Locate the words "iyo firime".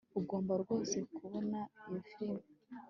1.87-2.47